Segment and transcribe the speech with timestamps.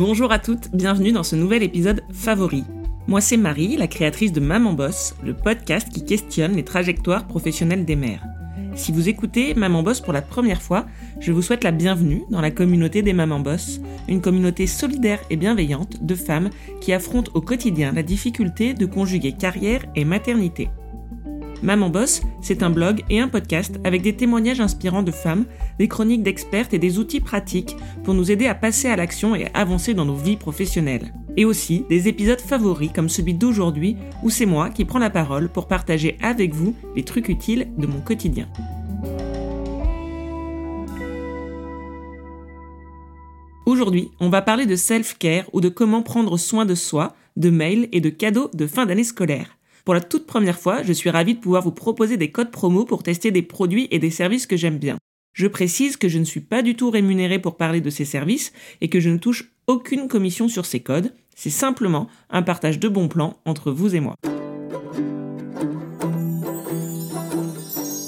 [0.00, 2.64] Bonjour à toutes, bienvenue dans ce nouvel épisode favori.
[3.06, 7.84] Moi c'est Marie, la créatrice de Maman Boss, le podcast qui questionne les trajectoires professionnelles
[7.84, 8.24] des mères.
[8.74, 10.86] Si vous écoutez Maman Boss pour la première fois,
[11.20, 15.36] je vous souhaite la bienvenue dans la communauté des Maman Boss, une communauté solidaire et
[15.36, 16.48] bienveillante de femmes
[16.80, 20.70] qui affrontent au quotidien la difficulté de conjuguer carrière et maternité.
[21.62, 25.44] Maman Boss, c'est un blog et un podcast avec des témoignages inspirants de femmes,
[25.78, 29.46] des chroniques d'expertes et des outils pratiques pour nous aider à passer à l'action et
[29.46, 31.12] à avancer dans nos vies professionnelles.
[31.36, 35.50] Et aussi des épisodes favoris comme celui d'aujourd'hui où c'est moi qui prends la parole
[35.50, 38.48] pour partager avec vous les trucs utiles de mon quotidien.
[43.66, 47.88] Aujourd'hui, on va parler de self-care ou de comment prendre soin de soi, de mails
[47.92, 49.59] et de cadeaux de fin d'année scolaire.
[49.90, 52.84] Pour la toute première fois, je suis ravie de pouvoir vous proposer des codes promo
[52.84, 54.98] pour tester des produits et des services que j'aime bien.
[55.32, 58.52] Je précise que je ne suis pas du tout rémunérée pour parler de ces services
[58.80, 61.12] et que je ne touche aucune commission sur ces codes.
[61.34, 64.14] C'est simplement un partage de bons plans entre vous et moi.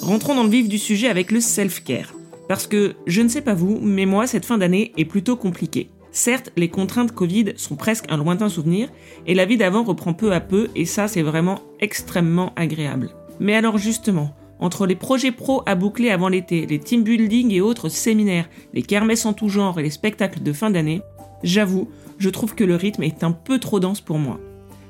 [0.03, 2.15] Rentrons dans le vif du sujet avec le self-care.
[2.47, 5.89] Parce que je ne sais pas vous, mais moi, cette fin d'année est plutôt compliquée.
[6.13, 8.91] Certes, les contraintes Covid sont presque un lointain souvenir,
[9.27, 13.11] et la vie d'avant reprend peu à peu, et ça c'est vraiment extrêmement agréable.
[13.41, 17.63] Mais alors justement, entre les projets pro à boucler avant l'été, les team building et
[17.63, 21.01] autres séminaires, les kermesses en tout genre et les spectacles de fin d'année,
[21.43, 24.39] j'avoue, je trouve que le rythme est un peu trop dense pour moi.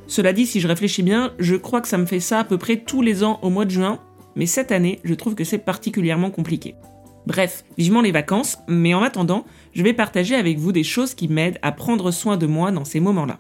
[0.09, 2.59] Cela dit, si je réfléchis bien, je crois que ça me fait ça à peu
[2.59, 4.01] près tous les ans au mois de juin,
[4.35, 6.75] mais cette année, je trouve que c'est particulièrement compliqué.
[7.27, 11.29] Bref, vivement les vacances, mais en attendant, je vais partager avec vous des choses qui
[11.29, 13.39] m'aident à prendre soin de moi dans ces moments-là.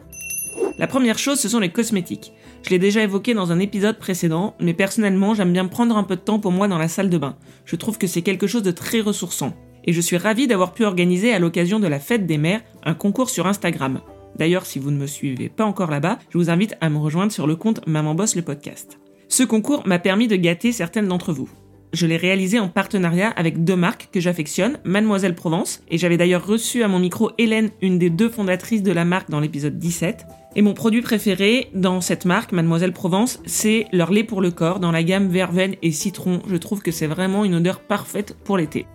[0.78, 2.32] La première chose, ce sont les cosmétiques.
[2.62, 6.16] Je l'ai déjà évoqué dans un épisode précédent, mais personnellement, j'aime bien prendre un peu
[6.16, 7.36] de temps pour moi dans la salle de bain.
[7.64, 9.52] Je trouve que c'est quelque chose de très ressourçant.
[9.84, 12.94] Et je suis ravie d'avoir pu organiser à l'occasion de la fête des mères un
[12.94, 14.00] concours sur Instagram.
[14.36, 17.32] D'ailleurs, si vous ne me suivez pas encore là-bas, je vous invite à me rejoindre
[17.32, 18.98] sur le compte Maman Boss le podcast.
[19.28, 21.50] Ce concours m'a permis de gâter certaines d'entre vous
[21.92, 26.46] je l'ai réalisé en partenariat avec deux marques que j'affectionne, Mademoiselle Provence, et j'avais d'ailleurs
[26.46, 30.26] reçu à mon micro Hélène, une des deux fondatrices de la marque dans l'épisode 17.
[30.56, 34.80] Et mon produit préféré dans cette marque, Mademoiselle Provence, c'est leur lait pour le corps
[34.80, 36.40] dans la gamme verveine et citron.
[36.48, 38.86] Je trouve que c'est vraiment une odeur parfaite pour l'été.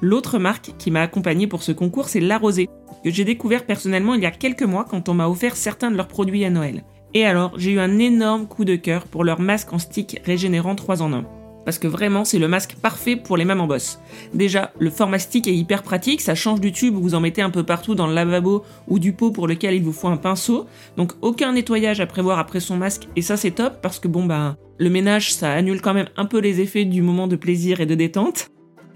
[0.00, 2.68] L'autre marque qui m'a accompagné pour ce concours, c'est La Rosée,
[3.04, 5.96] que j'ai découvert personnellement il y a quelques mois quand on m'a offert certains de
[5.96, 6.84] leurs produits à Noël.
[7.14, 10.74] Et alors, j'ai eu un énorme coup de cœur pour leur masque en stick régénérant
[10.74, 13.98] 3 en 1 parce que vraiment c'est le masque parfait pour les mamans boss.
[14.34, 17.50] Déjà, le format stick est hyper pratique, ça change du tube vous en mettez un
[17.50, 20.66] peu partout dans le lavabo ou du pot pour lequel il vous faut un pinceau.
[20.96, 24.24] Donc aucun nettoyage à prévoir après son masque et ça c'est top parce que bon
[24.24, 27.80] bah le ménage ça annule quand même un peu les effets du moment de plaisir
[27.80, 28.48] et de détente.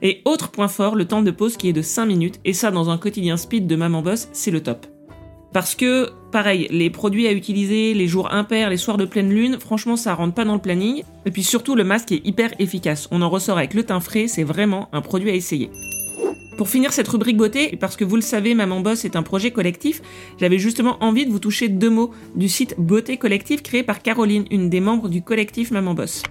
[0.02, 2.70] Et autre point fort, le temps de pause qui est de 5 minutes et ça
[2.70, 4.86] dans un quotidien speed de maman boss, c'est le top.
[5.52, 9.58] Parce que, pareil, les produits à utiliser, les jours impairs, les soirs de pleine lune,
[9.58, 11.02] franchement, ça rentre pas dans le planning.
[11.24, 13.08] Et puis surtout, le masque est hyper efficace.
[13.10, 15.70] On en ressort avec le teint frais, c'est vraiment un produit à essayer.
[16.56, 19.50] Pour finir cette rubrique beauté, parce que vous le savez, Maman Boss est un projet
[19.50, 20.00] collectif,
[20.40, 24.46] j'avais justement envie de vous toucher deux mots du site Beauté Collective créé par Caroline,
[24.50, 26.22] une des membres du collectif Maman Boss.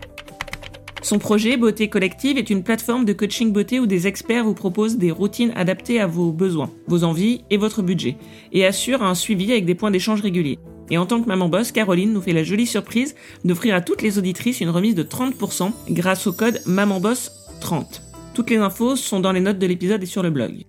[1.05, 4.97] Son projet Beauté Collective est une plateforme de coaching beauté où des experts vous proposent
[4.97, 8.17] des routines adaptées à vos besoins, vos envies et votre budget,
[8.51, 10.57] et assure un suivi avec des points d'échange réguliers.
[10.89, 13.13] Et en tant que maman boss, Caroline nous fait la jolie surprise
[13.44, 18.01] d'offrir à toutes les auditrices une remise de 30% grâce au code MamanBoss30.
[18.33, 20.63] Toutes les infos sont dans les notes de l'épisode et sur le blog.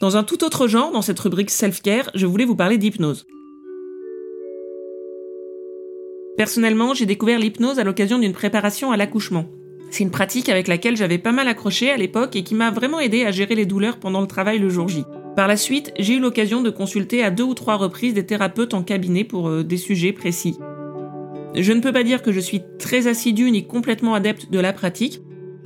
[0.00, 3.26] Dans un tout autre genre, dans cette rubrique self-care, je voulais vous parler d'hypnose.
[6.36, 9.46] Personnellement, j'ai découvert l'hypnose à l'occasion d'une préparation à l'accouchement.
[9.90, 12.98] C'est une pratique avec laquelle j'avais pas mal accroché à l'époque et qui m'a vraiment
[12.98, 15.04] aidé à gérer les douleurs pendant le travail le jour J.
[15.36, 18.74] Par la suite, j'ai eu l'occasion de consulter à deux ou trois reprises des thérapeutes
[18.74, 20.56] en cabinet pour euh, des sujets précis.
[21.54, 24.72] Je ne peux pas dire que je suis très assidue ni complètement adepte de la
[24.72, 25.20] pratique,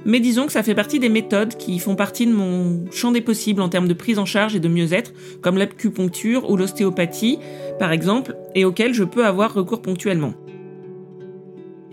[0.04, 3.22] mais disons que ça fait partie des méthodes qui font partie de mon champ des
[3.22, 7.38] possibles en termes de prise en charge et de mieux-être, comme l'acupuncture ou l'ostéopathie,
[7.78, 10.34] par exemple, et auxquelles je peux avoir recours ponctuellement.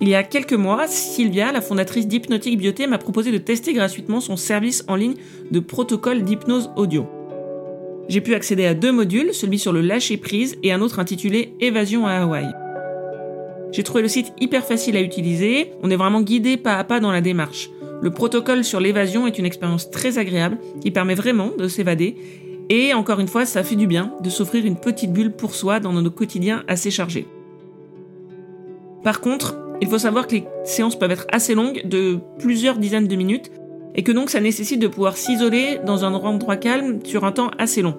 [0.02, 4.20] Il y a quelques mois, Sylvia, la fondatrice d'Hypnotique Bioté, m'a proposé de tester gratuitement
[4.20, 5.16] son service en ligne
[5.52, 7.08] de protocole d'hypnose audio.
[8.10, 11.54] J'ai pu accéder à deux modules, celui sur le lâcher prise et un autre intitulé
[11.62, 12.46] Évasion à Hawaï.
[13.72, 17.00] J'ai trouvé le site hyper facile à utiliser, on est vraiment guidé pas à pas
[17.00, 17.70] dans la démarche.
[18.02, 22.16] Le protocole sur l'évasion est une expérience très agréable qui permet vraiment de s'évader
[22.70, 25.80] et encore une fois ça fait du bien de s'offrir une petite bulle pour soi
[25.80, 27.28] dans nos quotidiens assez chargés.
[29.04, 33.08] Par contre, il faut savoir que les séances peuvent être assez longues, de plusieurs dizaines
[33.08, 33.52] de minutes,
[33.96, 37.52] et que donc ça nécessite de pouvoir s'isoler dans un endroit calme sur un temps
[37.58, 37.96] assez long.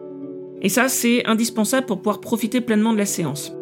[0.62, 3.52] Et ça, c'est indispensable pour pouvoir profiter pleinement de la séance.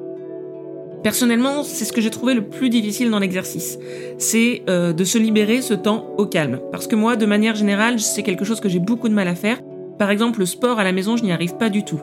[1.02, 3.78] Personnellement, c'est ce que j'ai trouvé le plus difficile dans l'exercice.
[4.16, 6.60] C'est euh, de se libérer ce temps au calme.
[6.72, 9.34] Parce que moi, de manière générale, c'est quelque chose que j'ai beaucoup de mal à
[9.34, 9.60] faire.
[9.98, 12.00] Par exemple, le sport à la maison, je n'y arrive pas du tout.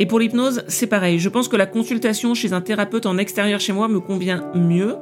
[0.00, 1.18] Et pour l'hypnose, c'est pareil.
[1.18, 4.96] Je pense que la consultation chez un thérapeute en extérieur chez moi me convient mieux.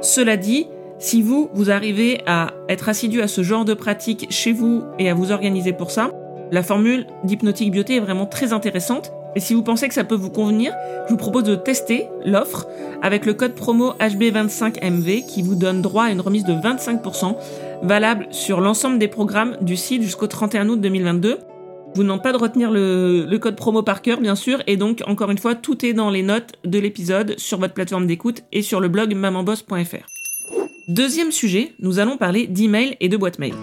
[0.00, 0.66] Cela dit,
[0.98, 5.10] si vous, vous arrivez à être assidu à ce genre de pratique chez vous et
[5.10, 6.10] à vous organiser pour ça,
[6.50, 9.12] la formule d'hypnotique bioté est vraiment très intéressante.
[9.36, 10.72] Et si vous pensez que ça peut vous convenir,
[11.06, 12.68] je vous propose de tester l'offre
[13.02, 17.36] avec le code promo HB25MV qui vous donne droit à une remise de 25%
[17.82, 21.38] valable sur l'ensemble des programmes du site jusqu'au 31 août 2022.
[21.94, 25.02] Vous n'avez pas de retenir le, le, code promo par cœur, bien sûr, et donc,
[25.06, 28.62] encore une fois, tout est dans les notes de l'épisode sur votre plateforme d'écoute et
[28.62, 30.06] sur le blog mamanboss.fr.
[30.88, 33.54] Deuxième sujet, nous allons parler d'email et de boîte mail.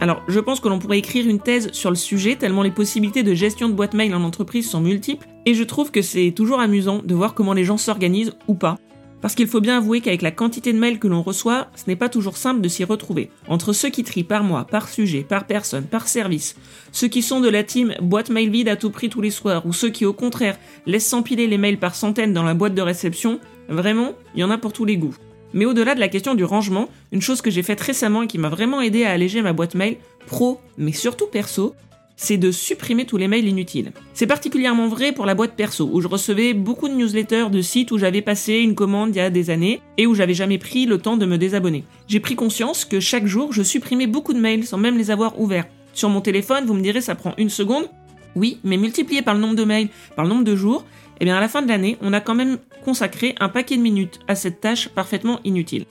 [0.00, 3.24] Alors, je pense que l'on pourrait écrire une thèse sur le sujet, tellement les possibilités
[3.24, 6.60] de gestion de boîte mail en entreprise sont multiples, et je trouve que c'est toujours
[6.60, 8.76] amusant de voir comment les gens s'organisent ou pas.
[9.20, 11.96] Parce qu'il faut bien avouer qu'avec la quantité de mails que l'on reçoit, ce n'est
[11.96, 13.30] pas toujours simple de s'y retrouver.
[13.48, 16.56] Entre ceux qui trient par mois, par sujet, par personne, par service,
[16.92, 19.66] ceux qui sont de la team boîte mail vide à tout prix tous les soirs,
[19.66, 22.82] ou ceux qui au contraire laissent s'empiler les mails par centaines dans la boîte de
[22.82, 25.14] réception, vraiment, il y en a pour tous les goûts.
[25.52, 28.38] Mais au-delà de la question du rangement, une chose que j'ai faite récemment et qui
[28.38, 31.74] m'a vraiment aidé à alléger ma boîte mail, pro, mais surtout perso,
[32.20, 33.92] c'est de supprimer tous les mails inutiles.
[34.12, 37.92] C'est particulièrement vrai pour la boîte perso, où je recevais beaucoup de newsletters de sites
[37.92, 40.84] où j'avais passé une commande il y a des années et où j'avais jamais pris
[40.84, 41.84] le temps de me désabonner.
[42.08, 45.40] J'ai pris conscience que chaque jour, je supprimais beaucoup de mails sans même les avoir
[45.40, 45.68] ouverts.
[45.94, 47.88] Sur mon téléphone, vous me direz ça prend une seconde.
[48.34, 50.84] Oui, mais multiplié par le nombre de mails, par le nombre de jours,
[51.20, 53.82] eh bien à la fin de l'année, on a quand même consacré un paquet de
[53.82, 55.84] minutes à cette tâche parfaitement inutile.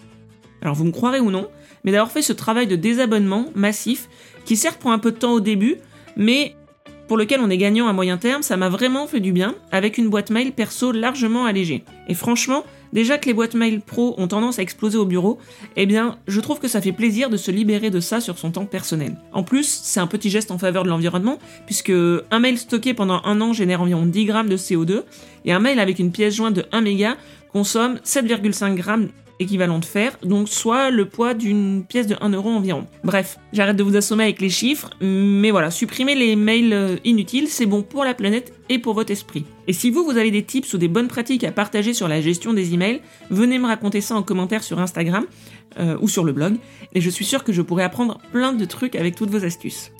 [0.61, 1.47] Alors vous me croirez ou non,
[1.85, 4.09] mais d'avoir fait ce travail de désabonnement massif,
[4.43, 5.77] qui certes prend un peu de temps au début,
[6.17, 6.55] mais
[7.07, 9.97] pour lequel on est gagnant à moyen terme, ça m'a vraiment fait du bien, avec
[9.97, 11.85] une boîte mail perso largement allégée.
[12.09, 15.37] Et franchement, déjà que les boîtes mail pro ont tendance à exploser au bureau,
[15.77, 18.51] eh bien, je trouve que ça fait plaisir de se libérer de ça sur son
[18.51, 19.15] temps personnel.
[19.31, 21.93] En plus, c'est un petit geste en faveur de l'environnement, puisque
[22.31, 25.03] un mail stocké pendant un an génère environ 10 grammes de CO2,
[25.45, 27.15] et un mail avec une pièce jointe de 1 méga
[27.53, 29.07] consomme 7,5 grammes
[29.39, 32.85] équivalent de fer, donc soit le poids d'une pièce de 1 euro environ.
[33.03, 37.47] Bref, j'arrête de vous assommer avec les chiffres, mais voilà, supprimer les mails euh, inutiles,
[37.47, 39.45] c'est bon pour la planète et pour votre esprit.
[39.67, 42.21] Et si vous, vous avez des tips ou des bonnes pratiques à partager sur la
[42.21, 45.25] gestion des emails, venez me raconter ça en commentaire sur Instagram
[45.79, 46.55] euh, ou sur le blog,
[46.93, 49.91] et je suis sûr que je pourrai apprendre plein de trucs avec toutes vos astuces.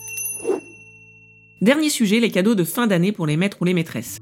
[1.60, 4.20] Dernier sujet, les cadeaux de fin d'année pour les maîtres ou les maîtresses.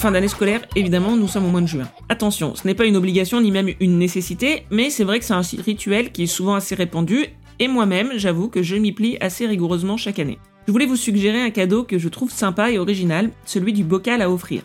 [0.00, 1.86] Fin d'année scolaire, évidemment, nous sommes au mois de juin.
[2.08, 5.34] Attention, ce n'est pas une obligation ni même une nécessité, mais c'est vrai que c'est
[5.34, 7.26] un rituel qui est souvent assez répandu,
[7.58, 10.38] et moi-même, j'avoue que je m'y plie assez rigoureusement chaque année.
[10.66, 14.22] Je voulais vous suggérer un cadeau que je trouve sympa et original, celui du bocal
[14.22, 14.62] à offrir.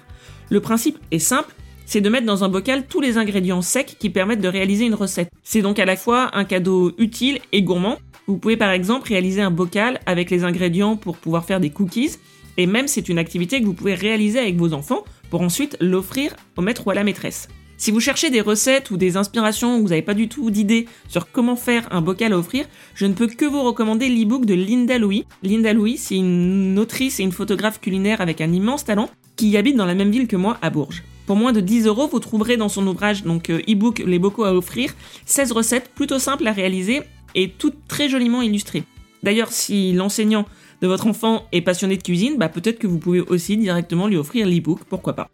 [0.49, 1.53] Le principe est simple,
[1.85, 4.95] c'est de mettre dans un bocal tous les ingrédients secs qui permettent de réaliser une
[4.95, 5.27] recette.
[5.43, 7.97] C'est donc à la fois un cadeau utile et gourmand.
[8.27, 12.19] Vous pouvez par exemple réaliser un bocal avec les ingrédients pour pouvoir faire des cookies,
[12.55, 16.35] et même c'est une activité que vous pouvez réaliser avec vos enfants pour ensuite l'offrir
[16.57, 17.47] au maître ou à la maîtresse.
[17.77, 20.87] Si vous cherchez des recettes ou des inspirations ou vous n'avez pas du tout d'idée
[21.09, 24.53] sur comment faire un bocal à offrir, je ne peux que vous recommander l'e-book de
[24.53, 25.25] Linda Louis.
[25.43, 29.75] Linda Louis, c'est une autrice et une photographe culinaire avec un immense talent qui habite
[29.75, 31.03] dans la même ville que moi à Bourges.
[31.25, 34.45] Pour moins de 10 euros, vous trouverez dans son ouvrage, donc euh, e-book Les bocaux
[34.45, 34.93] à offrir,
[35.25, 37.01] 16 recettes plutôt simples à réaliser
[37.33, 38.83] et toutes très joliment illustrées.
[39.23, 40.45] D'ailleurs, si l'enseignant
[40.81, 44.17] de votre enfant est passionné de cuisine, bah peut-être que vous pouvez aussi directement lui
[44.17, 45.29] offrir l'e-book, pourquoi pas.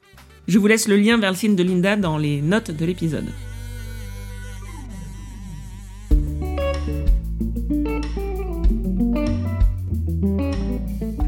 [0.48, 3.28] Je vous laisse le lien vers le site de Linda dans les notes de l'épisode.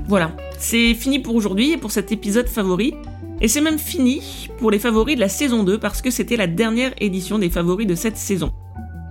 [0.08, 2.94] Voilà, c'est fini pour aujourd'hui et pour cet épisode favori.
[3.42, 6.48] Et c'est même fini pour les favoris de la saison 2 parce que c'était la
[6.48, 8.54] dernière édition des favoris de cette saison.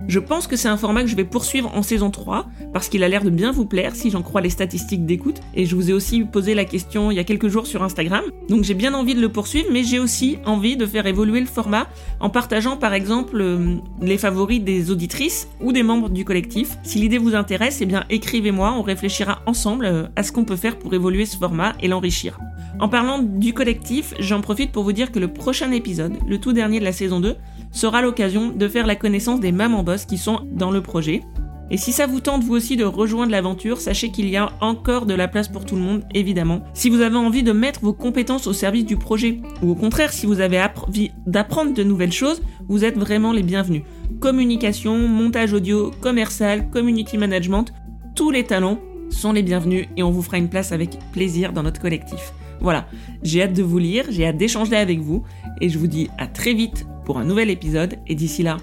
[0.07, 3.03] Je pense que c'est un format que je vais poursuivre en saison 3 parce qu'il
[3.03, 5.89] a l'air de bien vous plaire si j'en crois les statistiques d'écoute et je vous
[5.89, 8.23] ai aussi posé la question il y a quelques jours sur Instagram.
[8.49, 11.45] Donc j'ai bien envie de le poursuivre mais j'ai aussi envie de faire évoluer le
[11.45, 11.87] format
[12.19, 16.77] en partageant par exemple euh, les favoris des auditrices ou des membres du collectif.
[16.83, 20.57] Si l'idée vous intéresse, eh bien écrivez-moi, on réfléchira ensemble euh, à ce qu'on peut
[20.57, 22.39] faire pour évoluer ce format et l'enrichir.
[22.79, 26.53] En parlant du collectif, j'en profite pour vous dire que le prochain épisode, le tout
[26.53, 27.35] dernier de la saison 2,
[27.73, 31.21] sera l'occasion de faire la connaissance des mamans boss qui sont dans le projet.
[31.69, 35.05] Et si ça vous tente vous aussi de rejoindre l'aventure, sachez qu'il y a encore
[35.05, 36.63] de la place pour tout le monde, évidemment.
[36.73, 40.13] Si vous avez envie de mettre vos compétences au service du projet, ou au contraire,
[40.13, 43.81] si vous avez envie d'apprendre de nouvelles choses, vous êtes vraiment les bienvenus.
[44.19, 47.73] Communication, montage audio, commercial, community management,
[48.15, 51.63] tous les talents sont les bienvenus et on vous fera une place avec plaisir dans
[51.63, 52.33] notre collectif.
[52.61, 52.87] Voilà,
[53.23, 55.23] j'ai hâte de vous lire, j'ai hâte d'échanger avec vous
[55.59, 57.95] et je vous dis à très vite pour un nouvel épisode.
[58.07, 58.57] Et d'ici là,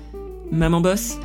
[0.50, 1.18] maman bosse